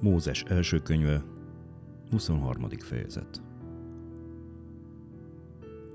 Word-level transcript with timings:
Mózes 0.00 0.42
első 0.42 0.78
könyve, 0.78 1.24
23. 2.10 2.68
fejezet. 2.68 3.42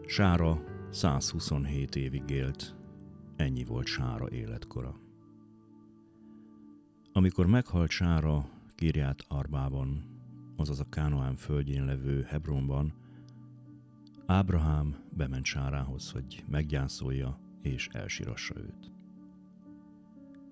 Sára 0.05 0.63
127 0.89 1.95
évig 1.95 2.29
élt, 2.29 2.75
ennyi 3.35 3.63
volt 3.63 3.85
Sára 3.85 4.29
életkora. 4.29 4.99
Amikor 7.11 7.45
meghalt 7.45 7.89
Sára 7.89 8.49
Kirját 8.75 9.25
Arbában, 9.27 10.03
azaz 10.55 10.79
a 10.79 10.89
Kánoán 10.89 11.35
földjén 11.35 11.85
levő 11.85 12.21
Hebronban, 12.21 12.93
Ábrahám 14.25 14.95
bement 15.09 15.45
Sárához, 15.45 16.11
hogy 16.11 16.43
meggyászolja 16.47 17.39
és 17.61 17.87
elsirassa 17.91 18.57
őt. 18.57 18.91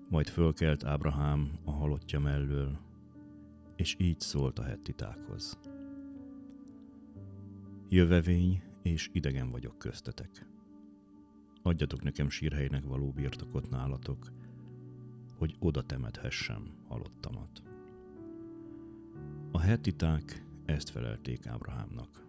Majd 0.08 0.28
fölkelt 0.28 0.84
Ábrahám 0.84 1.58
a 1.64 1.70
halottja 1.70 2.20
mellől, 2.20 2.78
és 3.76 3.96
így 3.98 4.20
szólt 4.20 4.58
a 4.58 4.62
hettitákhoz. 4.62 5.58
Jövevény 7.88 8.62
és 8.82 9.08
idegen 9.12 9.50
vagyok 9.50 9.78
köztetek. 9.78 10.46
Adjatok 11.62 12.02
nekem 12.02 12.28
sírhelynek 12.28 12.84
való 12.84 13.10
birtokot 13.10 13.70
nálatok, 13.70 14.32
hogy 15.38 15.56
oda 15.58 15.82
temethessem 15.82 16.74
halottamat. 16.88 17.62
A 19.50 19.60
hettiták 19.60 20.44
ezt 20.64 20.90
felelték 20.90 21.46
Ábrahámnak. 21.46 22.26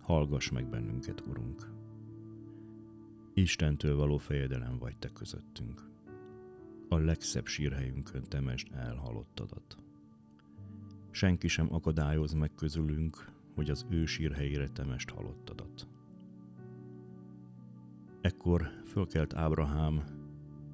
Hallgass 0.00 0.50
meg 0.50 0.68
bennünket, 0.68 1.20
Urunk! 1.20 1.72
Istentől 3.34 3.96
való 3.96 4.16
fejedelem 4.16 4.78
vagy 4.78 4.96
te 4.96 5.08
közöttünk. 5.08 5.90
A 6.88 6.96
legszebb 6.96 7.46
sírhelyünkön 7.46 8.22
temest 8.22 8.72
el 8.72 8.94
halottadat. 8.94 9.76
Senki 11.14 11.48
sem 11.48 11.74
akadályoz 11.74 12.32
meg 12.32 12.54
közülünk, 12.54 13.32
hogy 13.54 13.70
az 13.70 13.84
ő 13.90 14.04
sírhelyére 14.04 14.68
temest 14.68 15.10
halottadat. 15.10 15.88
Ekkor 18.20 18.68
fölkelt 18.86 19.34
Ábrahám, 19.34 20.02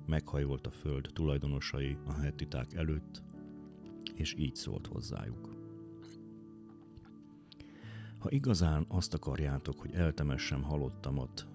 meghajolt 0.06 0.66
a 0.66 0.70
föld 0.70 1.10
tulajdonosai 1.12 1.96
a 2.06 2.12
hetiták 2.12 2.72
előtt, 2.74 3.22
és 4.14 4.34
így 4.38 4.54
szólt 4.54 4.86
hozzájuk. 4.86 5.48
Ha 8.18 8.30
igazán 8.30 8.84
azt 8.88 9.14
akarjátok, 9.14 9.80
hogy 9.80 9.92
eltemessem 9.92 10.62
halottamat, 10.62 11.48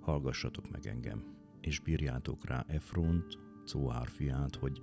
hallgassatok 0.00 0.70
meg 0.70 0.86
engem, 0.86 1.24
és 1.60 1.80
bírjátok 1.80 2.46
rá 2.46 2.64
Efront, 2.68 3.38
Cóár 3.64 4.08
fiát, 4.08 4.56
hogy 4.56 4.80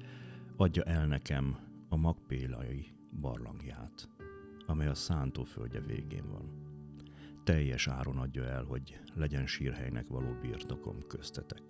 adja 0.55 0.83
el 0.83 1.07
nekem 1.07 1.57
a 1.89 1.95
magpélai 1.95 2.95
barlangját, 3.11 4.09
amely 4.65 4.87
a 4.87 4.95
szántóföldje 4.95 5.81
végén 5.81 6.29
van. 6.31 6.65
Teljes 7.43 7.87
áron 7.87 8.17
adja 8.17 8.43
el, 8.43 8.63
hogy 8.63 8.99
legyen 9.15 9.47
sírhelynek 9.47 10.07
való 10.07 10.33
birtokom 10.41 11.07
köztetek. 11.07 11.61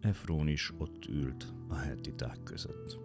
Efrón 0.00 0.48
is 0.48 0.72
ott 0.78 1.06
ült 1.06 1.54
a 1.68 1.74
hetiták 1.74 2.42
között. 2.42 2.98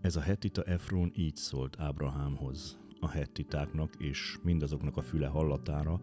Ez 0.00 0.16
a 0.16 0.20
hetita 0.20 0.62
Efrón 0.62 1.12
így 1.14 1.36
szólt 1.36 1.80
Ábrahámhoz, 1.80 2.78
a 3.00 3.08
hettitáknak 3.08 3.94
és 3.98 4.38
mindazoknak 4.42 4.96
a 4.96 5.02
füle 5.02 5.26
hallatára, 5.26 6.00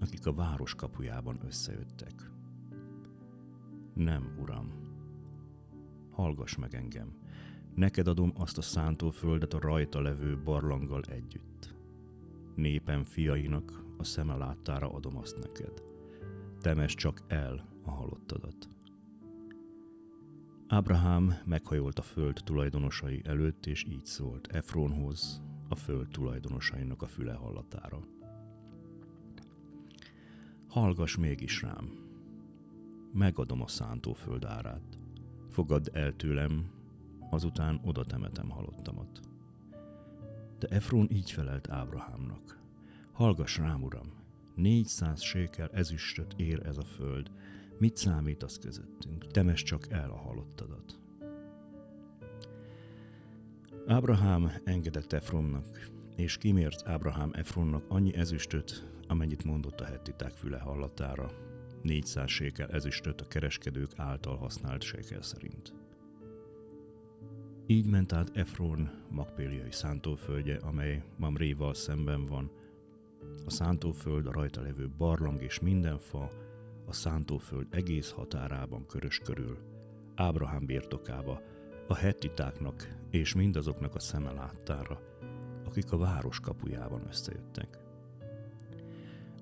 akik 0.00 0.26
a 0.26 0.32
város 0.32 0.74
kapujában 0.74 1.40
összejöttek. 1.46 2.30
Nem, 3.94 4.36
uram, 4.40 4.87
hallgass 6.18 6.56
meg 6.56 6.74
engem, 6.74 7.12
neked 7.74 8.08
adom 8.08 8.32
azt 8.36 8.58
a 8.58 8.62
szántóföldet 8.62 9.54
a 9.54 9.60
rajta 9.60 10.00
levő 10.00 10.38
barlanggal 10.42 11.02
együtt. 11.02 11.74
Népem 12.54 13.02
fiainak 13.02 13.84
a 13.98 14.04
szeme 14.04 14.36
láttára 14.36 14.92
adom 14.92 15.16
azt 15.16 15.38
neked. 15.38 15.82
Temes 16.60 16.94
csak 16.94 17.22
el 17.26 17.68
a 17.84 17.90
halottadat. 17.90 18.68
Ábrahám 20.68 21.34
meghajolt 21.44 21.98
a 21.98 22.02
föld 22.02 22.40
tulajdonosai 22.44 23.20
előtt, 23.24 23.66
és 23.66 23.84
így 23.88 24.06
szólt 24.06 24.46
Efronhoz, 24.46 25.42
a 25.68 25.74
föld 25.74 26.08
tulajdonosainak 26.08 27.02
a 27.02 27.06
füle 27.06 27.34
hallatára. 27.34 28.00
Hallgass 30.68 31.16
mégis 31.16 31.62
rám, 31.62 31.90
megadom 33.12 33.62
a 33.62 33.68
szántóföld 33.68 34.44
árát. 34.44 34.98
Fogadd 35.48 35.88
el 35.92 36.16
tőlem, 36.16 36.70
azután 37.30 37.80
oda 37.84 38.04
temetem 38.04 38.50
halottamat. 38.50 39.20
De 40.58 40.68
Efron 40.68 41.08
így 41.10 41.30
felelt 41.30 41.70
Ábrahámnak. 41.70 42.60
Hallgass 43.12 43.58
rám, 43.58 43.82
uram, 43.82 44.12
négyszáz 44.54 45.22
sékel 45.22 45.68
ezüstöt 45.68 46.34
ér 46.36 46.66
ez 46.66 46.76
a 46.76 46.84
föld, 46.84 47.30
Mit 47.78 47.96
számít 47.96 48.42
az 48.42 48.58
közöttünk? 48.58 49.26
Temes 49.26 49.62
csak 49.62 49.90
el 49.90 50.10
a 50.10 50.16
halottadat. 50.16 50.98
Ábrahám 53.86 54.52
engedett 54.64 55.12
Efronnak, 55.12 55.90
és 56.16 56.38
kimért 56.38 56.86
Ábrahám 56.86 57.30
Efronnak 57.32 57.84
annyi 57.88 58.14
ezüstöt, 58.14 58.88
amennyit 59.06 59.44
mondott 59.44 59.80
a 59.80 59.84
hettiták 59.84 60.32
füle 60.32 60.58
hallatára, 60.58 61.30
400 61.82 62.30
sékel 62.30 62.68
ezüstöt 62.68 63.20
a 63.20 63.28
kereskedők 63.28 63.90
által 63.96 64.36
használt 64.36 64.82
sékel 64.82 65.22
szerint. 65.22 65.74
Így 67.66 67.86
ment 67.86 68.12
át 68.12 68.36
Efron 68.36 68.90
Magpéliai 69.10 69.70
szántóföldje, 69.70 70.56
amely 70.56 71.02
Mamréval 71.16 71.74
szemben 71.74 72.26
van. 72.26 72.50
A 73.44 73.50
szántóföld, 73.50 74.26
a 74.26 74.32
rajta 74.32 74.60
levő 74.62 74.90
barlang 74.98 75.42
és 75.42 75.60
minden 75.60 75.98
fa, 75.98 76.30
a 76.86 76.92
szántóföld 76.92 77.66
egész 77.70 78.10
határában 78.10 78.86
körös 78.86 79.18
körül, 79.18 79.58
Ábrahám 80.14 80.66
birtokába, 80.66 81.42
a 81.88 81.94
hettitáknak 81.94 82.96
és 83.10 83.34
mindazoknak 83.34 83.94
a 83.94 83.98
szeme 83.98 84.32
láttára, 84.32 85.00
akik 85.64 85.92
a 85.92 85.96
város 85.96 86.40
kapujában 86.40 87.06
összejöttek. 87.08 87.78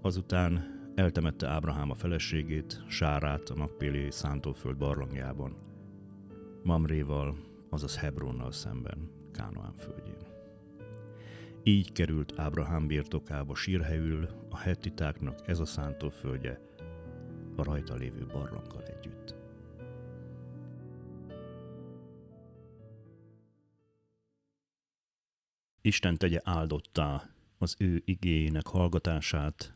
Azután 0.01 0.76
eltemette 0.97 1.49
Ábrahám 1.49 1.91
a 1.91 1.95
feleségét, 1.95 2.83
Sárát 2.89 3.49
a 3.49 3.57
Magpéli 3.57 4.11
szántóföld 4.11 4.77
barlangjában, 4.77 5.57
Mamréval, 6.63 7.37
azaz 7.71 7.99
Hebronnal 7.99 8.53
szemben, 8.53 9.11
Kánoán 9.33 9.75
földjén. 9.77 10.27
Így 11.63 11.93
került 11.93 12.39
Ábrahám 12.39 12.87
birtokába 12.87 13.55
sírhelyül 13.55 14.29
a 14.51 14.59
hettitáknak 14.59 15.49
ez 15.49 15.59
a 15.59 15.65
szántóföldje, 15.65 16.61
a 17.57 17.63
rajta 17.63 17.95
lévő 17.95 18.27
barlanggal 18.27 18.83
együtt. 18.83 19.35
Isten 25.81 26.17
tegye 26.17 26.41
áldottá 26.45 27.31
az 27.59 27.75
ő 27.79 28.03
igényének 28.05 28.67
hallgatását, 28.67 29.76